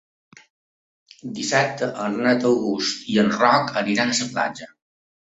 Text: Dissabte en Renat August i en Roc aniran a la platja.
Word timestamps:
Dissabte 1.41 1.91
en 2.07 2.17
Renat 2.23 2.49
August 2.55 3.07
i 3.15 3.23
en 3.27 3.33
Roc 3.39 3.73
aniran 3.87 4.17
a 4.19 4.21
la 4.25 4.33
platja. 4.37 4.77